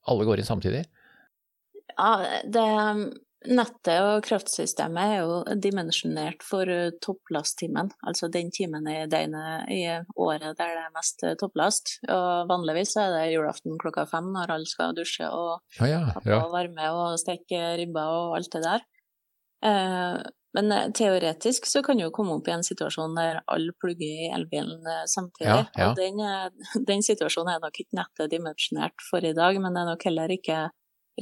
alle 0.09 0.27
går 0.27 0.41
inn 0.41 0.49
samtidig? 0.49 0.83
Ja, 1.95 2.11
det, 2.43 2.67
Nettet 3.47 4.01
og 4.03 4.25
kraftsystemet 4.27 5.13
er 5.13 5.21
jo 5.21 5.35
dimensjonert 5.63 6.41
for 6.43 6.67
eh, 6.67 6.89
topplasttimen, 6.99 7.87
altså 8.03 8.27
den 8.27 8.49
timen 8.51 8.87
i 8.91 9.05
døgnet 9.07 9.69
i 9.71 9.83
året 10.19 10.57
der 10.59 10.73
det 10.75 10.81
er 10.81 10.89
mest 10.91 11.23
eh, 11.23 11.37
topplast. 11.39 11.93
Og 12.11 12.49
vanligvis 12.49 12.97
er 12.99 13.13
det 13.15 13.29
julaften 13.31 13.77
klokka 13.79 14.03
fem 14.11 14.27
når 14.33 14.51
alle 14.57 14.67
skal 14.67 14.91
dusje 14.97 15.29
og, 15.31 15.61
ah, 15.79 15.87
ja, 15.87 16.01
ja. 16.25 16.41
og 16.41 16.51
varme 16.51 16.89
og 16.91 17.15
steke 17.21 17.61
ribba 17.79 18.09
og 18.17 18.35
alt 18.41 18.51
det 18.57 18.61
der. 18.65 18.83
Eh, 19.69 20.19
men 20.59 20.75
teoretisk 20.97 21.69
så 21.69 21.83
kan 21.85 22.01
du 22.01 22.09
komme 22.11 22.35
opp 22.35 22.47
i 22.49 22.55
en 22.57 22.65
situasjon 22.65 23.15
der 23.15 23.39
alle 23.47 23.71
plugger 23.79 24.25
i 24.25 24.31
elbilen 24.35 24.83
samtidig. 25.07 25.61
Ja. 25.77 25.87
Og 25.87 25.95
den, 25.95 26.19
den, 26.91 27.05
situasjonen 27.05 27.53
er 27.53 27.63
nok 27.63 27.79
ikke 27.85 28.01
nettet 28.01 28.35
dimensjonert 28.35 29.07
for 29.07 29.23
i 29.23 29.31
dag, 29.37 29.61
men 29.63 29.77
det 29.77 29.85
er 29.85 29.91
nok 29.93 30.07
heller 30.09 30.35
ikke 30.35 30.65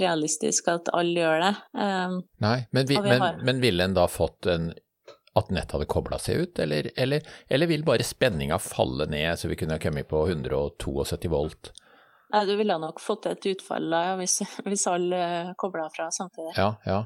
realistisk 0.01 0.67
at 0.71 0.91
alle 0.95 1.23
gjør 1.23 1.43
det. 1.43 1.53
Um, 1.77 2.19
Nei, 2.43 2.57
men, 2.71 2.89
vi, 2.89 2.99
men, 3.01 3.25
men, 3.45 3.63
ville 3.63 3.87
en 3.87 3.97
da 3.97 4.07
fått 4.11 4.49
en 4.51 4.71
at 5.37 5.51
nettet 5.53 5.75
hadde 5.75 5.89
kobla 5.91 6.17
seg 6.21 6.41
ut, 6.41 6.59
eller, 6.63 6.89
eller, 6.97 7.25
eller, 7.47 7.69
vil 7.69 7.83
bare 7.85 8.05
spenninga 8.05 8.57
falle 8.61 9.05
ned 9.11 9.37
så 9.37 9.51
vi 9.51 9.57
kunne 9.59 9.77
kommet 9.81 10.09
på 10.09 10.23
172 10.27 11.29
volt? 11.29 11.71
Nei, 12.33 12.41
du 12.49 12.55
ville 12.59 12.77
nok 12.81 12.99
fått 12.99 13.29
et 13.29 13.45
utfall 13.53 13.85
da, 13.91 14.01
hvis, 14.19 14.39
hvis 14.67 14.87
alle 14.89 15.53
kobla 15.59 15.87
fra 15.93 16.09
samtidig. 16.11 16.55
Ja, 16.57 16.71
ja. 16.89 17.03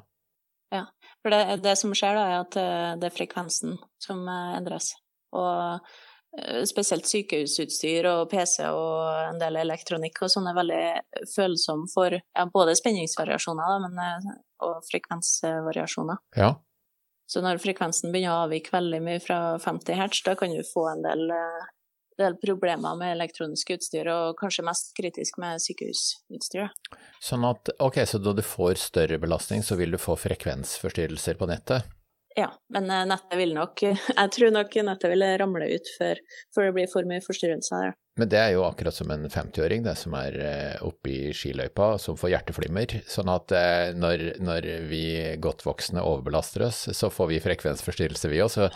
ja. 0.74 0.86
For 1.22 1.34
det, 1.34 1.60
det, 1.66 1.76
som 1.82 1.94
skjer 1.98 2.18
da, 2.18 2.24
er 2.30 2.46
at 2.46 2.60
eh, 2.62 2.94
det 3.02 3.12
er 3.12 3.18
frekvensen 3.18 3.76
som 4.02 4.24
eh, 4.26 4.56
endres. 4.58 4.94
Og 5.36 5.92
spesielt 6.68 7.08
sykehusutstyr 7.10 8.08
og 8.08 8.30
PC 8.32 8.64
og 8.72 9.04
en 9.28 9.40
del 9.42 9.60
elektronikk 9.66 10.22
og 10.24 10.32
sånn 10.32 10.48
er 10.48 10.56
veldig 10.56 10.84
følsom 11.34 11.84
for 11.92 12.16
ja, 12.16 12.46
både 12.54 12.76
spenningsvariasjoner 12.80 13.82
men, 13.84 14.00
eh, 14.00 14.30
og 14.64 14.80
frekvensvariasjoner. 14.88 16.22
Ja. 16.40 16.54
Så 17.28 17.44
når 17.44 17.62
frekvensen 17.64 18.12
begynner 18.12 18.34
å 18.34 18.48
avvike 18.48 18.74
veldig 18.74 19.04
mye 19.04 19.20
fra 19.24 19.42
50 19.60 20.00
hertz, 20.00 20.24
da 20.24 20.36
kan 20.40 20.56
du 20.56 20.64
få 20.68 20.88
en 20.94 21.04
del, 21.04 21.30
eh, 21.36 21.70
del 22.20 22.36
problemer 22.40 22.96
med 23.00 23.16
elektronisk 23.18 23.76
utstyr, 23.76 24.08
og 24.12 24.40
kanskje 24.40 24.68
mest 24.68 24.92
kritisk 24.96 25.40
med 25.40 25.64
sykehusutstyr. 25.64 26.72
Sånn 27.24 27.48
at, 27.48 27.72
ok, 27.80 28.04
Så 28.08 28.24
da 28.24 28.34
du 28.34 28.42
får 28.42 28.76
større 28.80 29.20
belastning, 29.20 29.64
så 29.64 29.76
vil 29.76 29.92
du 29.92 29.98
få 29.98 30.16
frekvensforstyrrelser 30.20 31.40
på 31.40 31.48
nettet? 31.48 31.88
Ja, 32.36 32.48
men 32.72 32.88
eh, 32.90 33.08
nettet 33.10 33.40
vil 33.40 33.56
nok 33.58 33.82
Jeg 34.22 34.30
tror 34.36 34.54
nok 34.56 34.78
nettet 34.88 35.12
vil 35.12 35.26
ramle 35.42 35.68
ut 35.74 35.90
før, 35.98 36.22
før 36.56 36.70
det 36.70 36.76
blir 36.78 36.92
for 36.92 37.10
mye 37.10 37.24
forstyrrelser 37.26 37.88
der. 37.88 37.98
Men 38.20 38.28
det 38.28 38.40
er 38.42 38.50
jo 38.54 38.66
akkurat 38.68 38.94
som 38.94 39.12
en 39.14 39.24
50-åring 39.32 39.86
det 39.86 39.94
som 39.96 40.14
er 40.20 40.36
eh, 40.44 40.84
oppe 40.84 41.10
i 41.10 41.32
skiløypa 41.36 41.94
som 42.02 42.18
får 42.20 42.34
hjerteflimmer. 42.34 42.98
Sånn 43.10 43.32
at 43.32 43.54
eh, 43.56 43.94
når, 43.96 44.26
når, 44.44 44.68
vi 44.92 45.04
godt 45.42 45.64
voksne 45.64 46.04
overbelaster 46.04 46.68
oss, 46.68 46.84
så 46.98 47.10
får 47.14 47.32
vi 47.32 47.40
frekvensforstyrrelse 47.44 48.32
vi 48.32 48.44
òg. 48.44 48.52
Så, 48.52 48.68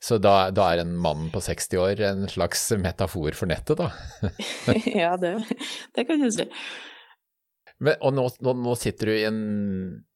så 0.00 0.16
da, 0.22 0.48
da, 0.56 0.70
er 0.72 0.84
en 0.86 0.96
mann 0.96 1.28
på 1.34 1.44
60 1.44 1.82
år 1.84 2.04
en 2.08 2.28
slags 2.32 2.64
metafor 2.80 3.36
for 3.36 3.52
nettet, 3.52 3.84
da. 3.84 3.92
ja, 5.04 5.12
det, 5.20 5.36
det 5.96 6.08
kan 6.08 6.24
du 6.24 6.32
si. 6.32 6.48
Men, 7.78 8.00
og 8.00 8.16
nå, 8.16 8.24
nå, 8.42 8.56
nå, 8.64 8.74
sitter 8.78 9.12
du 9.12 9.14
i 9.14 9.26
en 9.28 9.40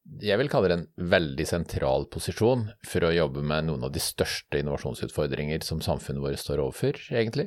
jeg 0.03 0.39
vil 0.41 0.51
kalle 0.51 0.71
det 0.71 0.77
en 0.81 1.11
veldig 1.13 1.45
sentral 1.47 2.09
posisjon 2.11 2.67
for 2.87 3.07
å 3.07 3.13
jobbe 3.15 3.43
med 3.47 3.69
noen 3.69 3.87
av 3.87 3.93
de 3.95 4.03
største 4.03 4.59
innovasjonsutfordringer 4.59 5.63
som 5.67 5.83
samfunnet 5.85 6.23
vårt 6.25 6.43
står 6.43 6.63
overfor, 6.65 6.99
egentlig? 7.15 7.47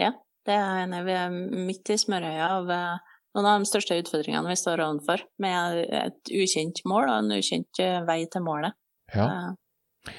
Ja, 0.00 0.14
det 0.48 0.56
er 0.56 0.64
jeg 0.64 0.86
enig 0.86 1.02
i. 1.02 1.06
Vi 1.08 1.16
er 1.20 1.38
midt 1.68 1.92
i 1.92 1.98
smørøyet 2.00 2.44
av 2.46 2.72
eh, 2.72 3.14
noen 3.36 3.50
av 3.50 3.60
de 3.60 3.70
største 3.70 3.98
utfordringene 4.00 4.48
vi 4.48 4.58
står 4.60 4.84
overfor, 4.86 5.24
med 5.44 5.82
et 6.00 6.32
ukjent 6.32 6.82
mål 6.88 7.10
og 7.10 7.16
en 7.18 7.36
ukjent 7.36 7.82
eh, 7.84 8.00
vei 8.08 8.22
til 8.32 8.46
målet. 8.46 8.76
Ja. 9.12 9.28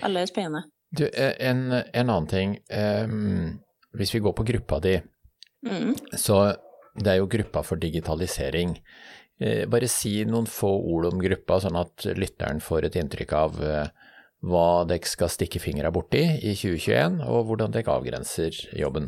Veldig 0.04 0.26
spennende. 0.30 0.68
Du, 0.94 1.08
eh, 1.10 1.34
en, 1.50 1.66
en 1.74 2.06
annen 2.06 2.30
ting. 2.30 2.58
Hvis 3.98 4.14
vi 4.14 4.22
går 4.22 4.38
på 4.38 4.46
gruppa 4.46 4.78
di, 4.86 5.00
mm. 5.66 5.96
så 6.14 6.44
det 7.00 7.16
er 7.16 7.24
jo 7.24 7.32
gruppa 7.32 7.66
for 7.66 7.82
digitalisering. 7.82 8.78
Eh, 9.40 9.64
bare 9.72 9.88
si 9.88 10.18
noen 10.28 10.48
få 10.52 10.72
ord 10.94 11.14
om 11.14 11.22
gruppa, 11.24 11.62
sånn 11.64 11.80
at 11.80 12.10
lytteren 12.20 12.60
får 12.64 12.90
et 12.90 13.00
inntrykk 13.00 13.36
av 13.40 13.62
eh, 13.64 14.10
hva 14.44 14.84
dere 14.88 15.08
skal 15.08 15.32
stikke 15.32 15.62
fingra 15.64 15.94
borti 15.96 16.26
i 16.44 16.58
2021, 16.60 17.22
og 17.24 17.48
hvordan 17.48 17.72
dere 17.76 17.96
avgrenser 17.96 18.60
jobben. 18.76 19.08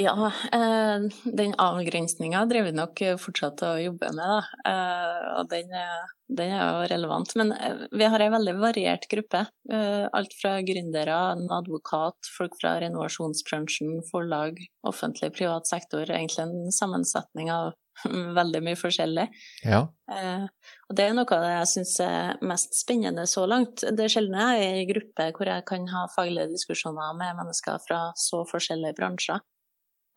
Ja, 0.00 0.28
eh, 0.52 1.08
den 1.24 1.56
avgrensninga 1.60 2.44
driver 2.48 2.68
vi 2.68 2.76
nok 2.76 3.02
fortsatt 3.20 3.64
å 3.64 3.74
jobbe 3.80 4.12
med, 4.16 4.28
da. 4.28 4.76
Og 5.40 5.48
den, 5.48 5.72
den 6.28 6.54
er 6.56 6.62
jo 6.62 6.86
relevant. 6.92 7.34
Men 7.36 7.52
vi 7.92 8.08
har 8.08 8.20
ei 8.20 8.30
veldig 8.32 8.54
variert 8.60 9.04
gruppe. 9.12 9.44
Alt 9.72 10.36
fra 10.40 10.54
gründere, 10.64 11.18
en 11.34 11.52
advokat, 11.52 12.32
folk 12.36 12.56
fra 12.60 12.78
renovasjonsbransjen, 12.80 14.00
forlag, 14.08 14.60
offentlig, 14.88 15.34
privat 15.36 15.68
sektor. 15.68 16.08
Egentlig 16.08 16.46
en 16.46 16.72
sammensetning 16.80 17.52
av 17.52 17.74
veldig 18.38 18.62
mye 18.64 18.78
forskjellig. 18.78 19.26
Ja. 19.66 19.82
Eh, 20.12 20.46
og 20.88 20.96
det 20.96 21.06
er 21.06 21.16
noe 21.16 21.36
av 21.36 21.44
det 21.44 21.52
jeg 21.52 21.70
syns 21.74 21.94
er 22.04 22.42
mest 22.46 22.76
spennende 22.78 23.26
så 23.30 23.46
langt. 23.50 23.84
Det 23.84 24.06
er 24.06 24.14
sjelden 24.14 24.38
jeg 24.40 24.66
er 24.66 24.80
i 24.80 24.88
gruppe 24.90 25.30
hvor 25.36 25.52
jeg 25.52 25.66
kan 25.68 25.86
ha 25.92 26.06
faglige 26.14 26.50
diskusjoner 26.54 27.16
med 27.18 27.38
mennesker 27.42 27.80
fra 27.86 28.02
så 28.18 28.44
forskjellige 28.50 28.96
bransjer. 28.98 29.42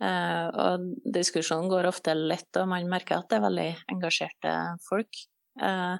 Eh, 0.04 0.48
og 0.64 0.88
diskusjonen 1.16 1.70
går 1.72 1.88
ofte 1.92 2.16
lett, 2.18 2.50
og 2.60 2.68
man 2.72 2.90
merker 2.92 3.20
at 3.20 3.30
det 3.32 3.40
er 3.40 3.48
veldig 3.48 3.70
engasjerte 3.94 4.56
folk. 4.88 5.24
Eh, 5.62 5.98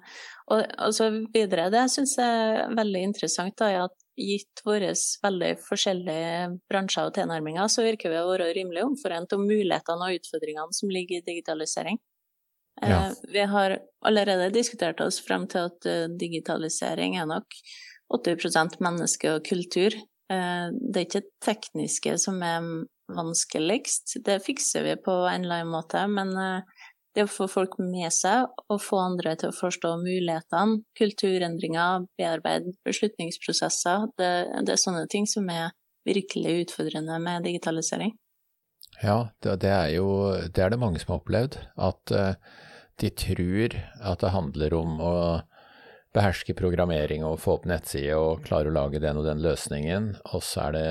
og, 0.52 0.64
og 0.82 0.96
så 0.96 1.10
videre. 1.34 1.70
Det 1.74 1.84
jeg 1.84 2.24
er 2.24 2.74
veldig 2.74 3.04
interessant, 3.10 3.56
da, 3.60 3.70
er 3.70 3.86
at 3.86 4.08
gitt 4.18 4.62
våre 4.66 4.92
veldig 5.24 5.52
forskjellige 5.66 6.34
bransjer 6.70 7.10
og 7.10 7.16
tilnærminger, 7.18 7.70
så 7.72 7.86
virker 7.86 8.14
vi 8.14 8.22
å 8.22 8.30
være 8.30 8.52
rimelig 8.58 8.86
omforent 8.86 9.34
om 9.38 9.46
mulighetene 9.48 10.10
og 10.10 10.20
utfordringene 10.20 10.78
som 10.78 10.94
ligger 10.94 11.22
i 11.22 11.28
digitalisering. 11.28 12.00
Eh, 12.82 12.94
ja. 12.94 13.04
Vi 13.34 13.46
har 13.54 13.78
allerede 14.06 14.54
diskutert 14.54 15.02
oss 15.06 15.22
frem 15.24 15.48
til 15.52 15.70
at 15.70 15.90
eh, 15.90 16.08
digitalisering 16.10 17.20
er 17.22 17.30
nok 17.30 17.62
80% 18.14 18.82
menneske 18.84 19.38
og 19.38 19.46
kultur. 19.48 19.96
Det 20.34 20.98
er 20.98 21.04
ikke 21.04 21.20
det 21.22 21.34
tekniske 21.46 22.14
som 22.22 22.40
er 22.46 22.64
vanskeligst, 23.14 24.16
det 24.26 24.38
fikser 24.46 24.86
vi 24.88 24.94
på 25.04 25.14
en 25.30 25.44
eller 25.44 25.62
annen 25.62 25.74
måte, 25.74 26.00
men 26.10 26.32
det 27.14 27.26
å 27.26 27.30
få 27.30 27.48
folk 27.52 27.78
med 27.82 28.10
seg 28.14 28.50
og 28.68 28.82
få 28.82 29.00
andre 29.04 29.36
til 29.40 29.52
å 29.52 29.56
forstå 29.56 29.94
mulighetene, 30.02 30.82
kulturendringer, 30.98 32.08
bearbeide 32.18 32.74
beslutningsprosesser, 32.88 34.10
det, 34.18 34.34
det, 34.66 34.74
er 34.74 34.82
sånne 34.82 35.06
ting 35.12 35.30
som 35.30 35.50
er 35.54 35.72
virkelig 36.08 36.66
utfordrende 36.66 37.20
med 37.24 37.46
digitalisering. 37.48 38.16
Ja, 39.02 39.30
det, 39.44 39.70
er 39.70 39.90
jo 39.96 40.08
det 40.54 40.64
er 40.64 40.74
det 40.74 40.82
mange 40.82 41.02
som 41.02 41.14
har 41.14 41.22
opplevd. 41.22 41.58
At 41.82 42.14
uh, 42.14 42.36
de 43.02 43.10
tror 43.10 43.78
at 44.02 44.22
det 44.22 44.34
handler 44.34 44.76
om 44.78 45.00
å 45.02 45.16
beherske 46.14 46.54
programmering 46.58 47.24
og 47.26 47.40
få 47.42 47.58
opp 47.58 47.66
nettside 47.70 48.18
og 48.20 48.44
klare 48.46 48.70
å 48.70 48.76
lage 48.76 49.02
den 49.02 49.18
og 49.18 49.26
den 49.26 49.42
løsningen, 49.42 50.12
og 50.30 50.44
så 50.46 50.68
er 50.68 50.76
det 50.76 50.88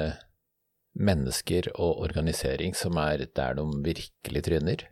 mennesker 0.99 1.71
og 1.77 2.03
organisering 2.05 2.75
som 2.77 2.99
er 3.01 3.29
der 3.37 3.55
de 3.57 3.67
virkelig 3.87 4.43
tryner. 4.49 4.83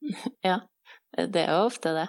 Ja, 0.46 0.60
det 1.16 1.42
er 1.44 1.56
jo 1.56 1.66
ofte 1.66 1.94
det. 1.96 2.06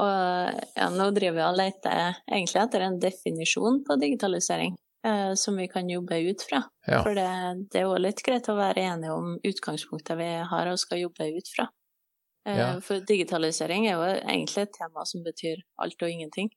Og 0.00 0.62
ja, 0.78 0.86
nå 0.88 1.10
driver 1.12 1.36
vi 1.36 1.44
og 1.44 1.58
leter 1.58 2.16
egentlig 2.30 2.62
etter 2.62 2.86
en 2.86 2.96
definisjon 3.00 3.82
på 3.84 3.98
digitalisering 4.00 4.78
eh, 5.06 5.34
som 5.36 5.58
vi 5.60 5.68
kan 5.68 5.90
jobbe 5.90 6.16
ut 6.30 6.46
fra. 6.48 6.62
Ja. 6.86 7.02
For 7.02 7.12
det, 7.18 7.28
det 7.72 7.82
er 7.82 7.86
jo 7.90 8.00
litt 8.00 8.22
greit 8.24 8.48
å 8.48 8.56
være 8.56 8.86
enige 8.94 9.12
om 9.18 9.34
utgangspunktet 9.36 10.16
vi 10.20 10.30
har 10.48 10.72
og 10.72 10.80
skal 10.80 11.02
jobbe 11.04 11.28
ut 11.36 11.52
fra. 11.56 11.68
Eh, 12.48 12.58
ja. 12.58 12.72
For 12.84 13.04
digitalisering 13.08 13.86
er 13.86 13.98
jo 13.98 14.08
egentlig 14.16 14.64
et 14.64 14.74
tema 14.78 15.04
som 15.08 15.24
betyr 15.26 15.60
alt 15.82 16.02
og 16.02 16.10
ingenting. 16.10 16.50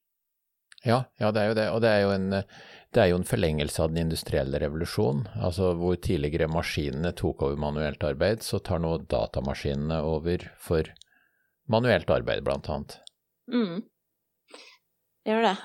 Ja, 0.86 1.04
ja, 1.18 1.32
det 1.34 1.42
er 1.42 1.50
jo 1.50 1.58
det. 1.58 1.70
Og 1.74 1.82
det 1.82 1.92
er 1.92 2.02
jo, 2.06 2.12
en, 2.14 2.34
det 2.96 3.04
er 3.04 3.10
jo 3.12 3.18
en 3.20 3.28
forlengelse 3.28 3.82
av 3.84 3.92
den 3.92 4.06
industrielle 4.06 4.60
revolusjonen. 4.64 5.26
Altså 5.44 5.74
hvor 5.76 5.98
tidligere 6.00 6.48
maskinene 6.52 7.12
tok 7.18 7.44
over 7.44 7.60
manuelt 7.60 8.04
arbeid, 8.08 8.44
så 8.46 8.62
tar 8.64 8.80
nå 8.84 8.94
datamaskinene 9.12 10.00
over 10.08 10.48
for 10.64 10.88
manuelt 11.72 12.10
arbeid, 12.14 12.44
blant 12.46 12.70
annet. 12.72 12.98
Mm. 13.52 13.84
gjør 15.28 15.44
det. 15.44 15.56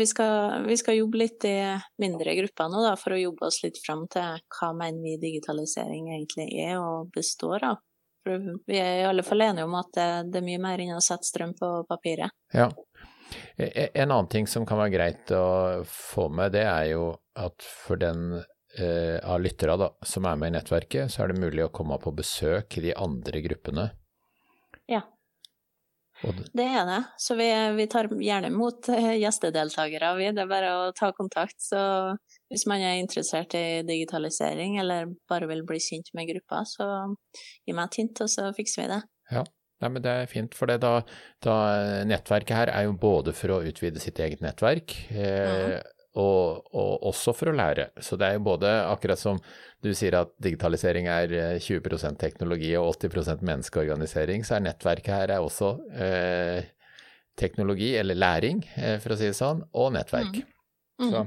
Vi 0.00 0.06
skal, 0.10 0.66
vi 0.66 0.76
skal, 0.80 0.98
jobbe 0.98 1.22
litt 1.22 1.46
i 1.48 1.56
mindre 2.02 2.34
grupper 2.40 2.72
nå, 2.72 2.82
da, 2.82 2.94
for 2.98 3.14
å 3.14 3.20
jobbe 3.20 3.46
oss 3.48 3.62
litt 3.62 3.78
fram 3.84 4.06
til 4.12 4.42
hva 4.58 4.72
mener 4.76 5.04
vi 5.04 5.18
digitalisering 5.22 6.10
egentlig 6.16 6.48
er 6.64 6.80
og 6.80 7.12
består 7.14 7.70
av. 7.70 7.82
For 8.24 8.40
vi 8.66 8.80
er 8.80 9.02
i 9.02 9.06
alle 9.06 9.22
fall 9.22 9.44
enige 9.44 9.68
om 9.68 9.74
at 9.76 9.92
det, 9.94 10.10
det 10.32 10.40
er 10.40 10.48
mye 10.48 10.62
mer 10.66 10.82
enn 10.82 10.96
å 10.96 11.04
sette 11.04 11.28
strøm 11.28 11.52
på 11.58 11.76
papiret. 11.86 12.32
Ja. 12.56 12.70
E, 13.56 13.66
e, 13.66 13.86
en 13.94 14.10
annen 14.10 14.30
ting 14.30 14.48
som 14.50 14.66
kan 14.66 14.80
være 14.80 14.94
greit 14.94 15.32
å 15.34 15.84
få 15.88 16.28
med, 16.32 16.54
det 16.56 16.64
er 16.66 16.90
jo 16.92 17.08
at 17.38 17.64
for 17.64 18.00
den 18.00 18.36
eh, 18.78 19.18
av 19.22 19.42
lyttere 19.42 19.76
da, 19.80 19.90
som 20.06 20.26
er 20.28 20.38
med 20.40 20.52
i 20.52 20.56
nettverket, 20.58 21.12
så 21.12 21.24
er 21.24 21.32
det 21.32 21.42
mulig 21.42 21.66
å 21.66 21.72
komme 21.74 21.98
på 22.02 22.14
besøk 22.14 22.78
i 22.78 22.88
de 22.88 22.94
andre 22.98 23.42
gruppene. 23.44 23.88
Ja. 24.90 25.02
Det 26.24 26.64
er 26.64 26.86
det. 26.88 27.00
Så 27.18 27.34
vi, 27.36 27.46
vi 27.76 27.86
tar 27.90 28.08
gjerne 28.22 28.48
imot 28.48 28.88
eh, 28.88 29.16
gjestedeltakere, 29.20 30.14
vi. 30.16 30.30
Det 30.32 30.44
er 30.44 30.50
bare 30.50 30.70
å 30.78 30.92
ta 30.96 31.10
kontakt. 31.16 31.58
Så 31.60 31.80
hvis 32.52 32.64
man 32.70 32.80
er 32.84 33.00
interessert 33.00 33.56
i 33.58 33.82
digitalisering, 33.86 34.78
eller 34.80 35.10
bare 35.28 35.50
vil 35.50 35.64
bli 35.68 35.80
kjent 35.82 36.12
med 36.16 36.30
gruppa, 36.30 36.62
så 36.68 36.86
gi 37.66 37.74
meg 37.74 37.90
et 37.90 38.00
hint, 38.00 38.24
og 38.24 38.32
så 38.32 38.48
fikser 38.56 38.84
vi 38.84 38.88
det. 38.94 39.02
Ja. 39.34 39.44
Nei, 39.82 39.90
men 39.90 40.04
Det 40.04 40.12
er 40.12 40.30
fint, 40.30 40.54
for 40.54 40.70
det 40.70 40.78
da, 40.84 41.00
da, 41.42 41.56
nettverket 42.06 42.56
her 42.56 42.70
er 42.72 42.86
jo 42.86 42.94
både 42.96 43.34
for 43.36 43.56
å 43.56 43.62
utvide 43.66 44.00
sitt 44.00 44.20
eget 44.22 44.44
nettverk, 44.44 44.94
eh, 45.10 45.80
mm 45.80 45.94
og, 46.14 46.62
og, 46.70 46.92
også 47.10 47.34
for 47.34 47.50
å 47.50 47.56
lære. 47.56 47.88
Så 48.02 48.18
det 48.18 48.28
er 48.28 48.36
jo 48.38 48.44
både, 48.46 48.70
akkurat 48.86 49.18
som 49.18 49.40
du 49.84 49.90
sier 49.96 50.16
at 50.20 50.30
digitalisering 50.42 51.08
er 51.10 51.34
20 51.62 51.80
eh, 51.96 52.16
teknologi 52.20 52.70
og 52.78 52.92
80% 52.94 53.42
menneskeorganisering, 53.44 54.46
så 54.46 54.56
er 54.56 54.66
nettverket 54.68 55.14
her 55.14 55.34
er 55.36 55.44
også 55.44 55.74
eh, 55.90 56.70
teknologi, 57.40 57.94
eller 57.98 58.18
læring, 58.18 58.62
eh, 58.78 58.98
for 59.02 59.14
å 59.14 59.18
si 59.18 59.30
det 59.30 59.38
sånn, 59.38 59.64
og 59.74 59.94
nettverk. 59.96 60.44
Mm. 60.44 60.50
Mm. 61.02 61.10
Så, 61.10 61.24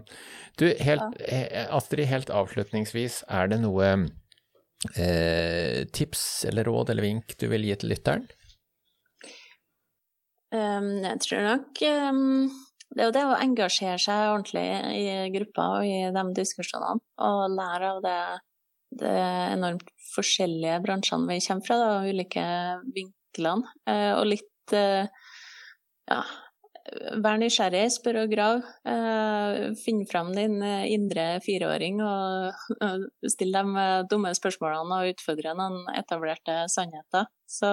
du, 0.61 0.69
helt, 0.87 1.19
eh, 1.27 1.65
Astrid, 1.75 2.07
helt 2.07 2.31
avslutningsvis, 2.31 3.25
er 3.27 3.51
det 3.51 3.59
noe 3.65 3.91
eh, 4.95 5.85
tips 5.93 6.45
eller 6.49 6.67
råd 6.69 6.93
eller 6.93 7.05
vink 7.05 7.37
du 7.39 7.47
vil 7.51 7.65
gi 7.67 7.77
til 7.81 7.93
lytteren? 7.93 8.27
Um, 10.47 10.93
jeg 11.03 11.19
tror 11.25 11.43
nok 11.43 11.83
um 11.91 12.47
det 12.95 13.03
er 13.03 13.09
jo 13.09 13.15
det 13.15 13.23
å 13.27 13.35
engasjere 13.35 13.99
seg 13.99 14.29
ordentlig 14.31 14.63
i 14.95 15.31
gruppa 15.33 15.65
og 15.77 15.87
i 15.87 16.07
de 16.15 16.23
diskusjonene, 16.37 17.03
og 17.19 17.41
lære 17.51 17.89
av 17.91 17.99
det, 18.05 18.19
det 19.01 19.15
enormt 19.57 19.91
forskjellige 20.13 20.79
bransjene 20.85 21.27
vi 21.27 21.41
kommer 21.43 21.67
fra, 21.67 21.79
da, 21.81 21.89
ulike 22.07 22.45
vinklene. 22.95 23.75
Uh, 23.83 24.13
og 24.21 24.29
litt 24.31 24.75
uh, 24.77 25.03
ja, 26.07 26.21
vær 27.23 27.39
nysgjerrig, 27.41 27.85
spør 27.93 28.21
og 28.23 28.33
grav. 28.33 28.63
Eh, 28.87 29.69
finn 29.81 30.03
fram 30.09 30.33
din 30.35 30.59
indre 30.63 31.29
fireåring 31.45 32.01
og 32.05 32.81
still 33.33 33.55
dem 33.55 33.77
dumme 34.11 34.33
spørsmålene 34.37 34.99
og 35.01 35.13
utfordre 35.15 35.55
noen 35.57 35.87
etablerte 35.97 36.63
sannheter. 36.73 37.29
Så 37.47 37.71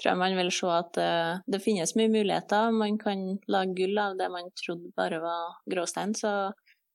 tror 0.00 0.10
jeg 0.10 0.22
man 0.24 0.36
vil 0.38 0.50
se 0.54 0.70
at 0.74 0.98
det 1.46 1.62
finnes 1.62 1.94
mye 1.94 2.10
muligheter. 2.10 2.72
Man 2.74 2.98
kan 2.98 3.36
lage 3.46 3.76
gull 3.78 4.00
av 4.02 4.16
det 4.18 4.26
man 4.32 4.50
trodde 4.58 4.90
bare 4.98 5.20
var 5.22 5.60
gråstein. 5.70 6.16
Så 6.18 6.50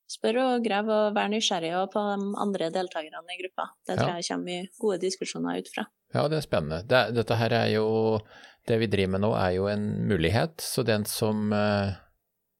spør 0.09 0.41
og 0.43 0.65
grav 0.65 0.89
og 0.89 1.15
vær 1.15 1.29
nysgjerrig 1.31 1.71
på 1.93 2.03
de 2.09 2.33
andre 2.41 2.69
deltakerne 2.73 3.35
i 3.35 3.39
gruppa. 3.43 3.69
Det 3.85 3.97
tror 3.99 4.17
jeg 4.17 4.27
kommer 4.31 4.49
mye 4.49 4.67
gode 4.81 5.01
diskusjoner 5.05 5.61
ut 5.61 5.71
fra. 5.73 5.85
Ja, 6.15 6.25
det 6.27 6.39
er 6.39 6.45
spennende. 6.45 6.81
Det, 6.89 7.01
dette 7.17 7.37
her 7.37 7.53
er 7.53 7.67
jo 7.75 7.87
Det 8.69 8.77
vi 8.77 8.89
driver 8.91 9.15
med 9.15 9.23
nå 9.25 9.33
er 9.33 9.55
jo 9.57 9.65
en 9.71 9.85
mulighet. 10.09 10.61
Så 10.61 10.85
den 10.85 11.05
som 11.09 11.49
uh, 11.55 11.97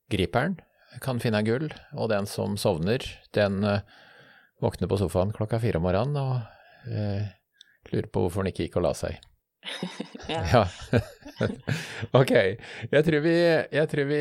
griper 0.09 0.49
den, 0.49 0.59
kan 1.05 1.21
finne 1.21 1.43
gull. 1.45 1.69
Og 1.93 2.09
den 2.09 2.25
som 2.29 2.57
sovner, 2.57 3.05
den 3.37 3.61
uh, 3.61 3.83
våkner 4.63 4.89
på 4.89 4.97
sofaen 4.99 5.33
klokka 5.35 5.61
fire 5.61 5.79
om 5.79 5.85
morgenen 5.85 6.17
og 6.19 6.39
lurer 7.91 8.07
på 8.09 8.23
hvorfor 8.23 8.41
den 8.41 8.53
ikke 8.53 8.65
gikk 8.65 8.79
og 8.79 8.87
la 8.87 8.93
seg. 8.97 9.19
ja. 10.31 10.63
ok. 12.19 12.33
Jeg 12.89 13.05
tror 13.05 13.23
vi, 13.23 13.35
jeg 13.75 13.91
tror 13.91 14.09
vi 14.09 14.19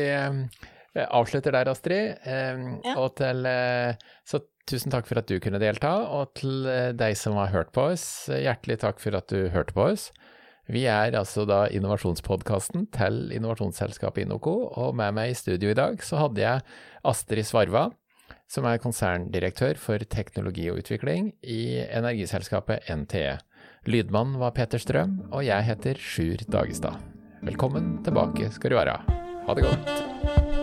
avslutter 1.07 1.55
der, 1.55 1.71
Astrid. 1.71 2.15
Ja. 2.27 2.95
Og 2.99 3.15
til 3.17 3.49
uh, 3.49 4.09
Så 4.27 4.43
tusen 4.69 4.93
takk 4.93 5.09
for 5.09 5.17
at 5.21 5.29
du 5.31 5.39
kunne 5.41 5.61
delta. 5.61 5.95
Og 6.13 6.35
til 6.37 6.69
uh, 6.69 6.91
deg 6.93 7.17
som 7.17 7.39
har 7.41 7.51
hørt 7.55 7.73
på 7.73 7.89
oss, 7.95 8.05
hjertelig 8.29 8.83
takk 8.85 9.01
for 9.01 9.17
at 9.17 9.31
du 9.33 9.49
hørte 9.55 9.75
på 9.75 9.89
oss. 9.95 10.11
Vi 10.69 10.83
er 10.85 11.15
altså 11.17 11.47
da 11.49 11.63
innovasjonspodkasten 11.73 12.85
til 12.93 13.31
innovasjonsselskapet 13.33 14.27
Inoco, 14.27 14.53
og 14.69 14.93
med 14.99 15.15
meg 15.17 15.31
i 15.31 15.37
studio 15.37 15.71
i 15.73 15.77
dag 15.77 15.97
så 16.05 16.21
hadde 16.21 16.43
jeg 16.43 16.61
Astrid 17.09 17.47
Svarva, 17.49 17.87
som 18.49 18.67
er 18.69 18.81
konserndirektør 18.81 19.81
for 19.81 20.05
teknologi 20.13 20.67
og 20.69 20.83
utvikling 20.83 21.31
i 21.41 21.81
energiselskapet 21.85 22.85
NTE. 22.93 23.39
Lydmann 23.89 24.37
var 24.41 24.53
Peter 24.53 24.81
Strøm, 24.81 25.19
og 25.31 25.45
jeg 25.47 25.65
heter 25.71 25.97
Sjur 25.97 26.45
Dagestad. 26.45 27.01
Velkommen 27.41 27.97
tilbake 28.05 28.53
skal 28.53 28.75
du 28.75 28.81
være. 28.81 28.99
Ha 29.47 29.57
det 29.57 29.65
godt. 29.65 30.58